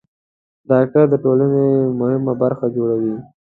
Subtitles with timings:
[0.69, 1.65] ډاکټران د ټولنې
[1.99, 3.15] مهمه برخه جوړوي.